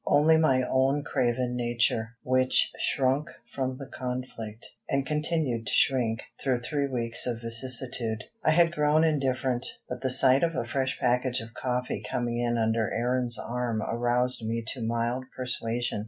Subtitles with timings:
[0.07, 6.61] Only my own craven nature, which shrunk from the conflict, and continued to shrink, through
[6.61, 8.23] three weeks of vicissitude.
[8.43, 12.57] I had grown indifferent, but the sight of a fresh package of coffee coming in
[12.57, 15.99] under Aaron's arm aroused me to mild persuasion.